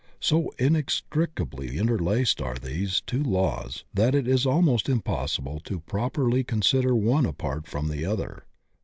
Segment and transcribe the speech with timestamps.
[0.19, 6.63] So inextricably interlaced are these two laws that it is almost impossible to properly con
[6.63, 8.45] sider one apart from the other.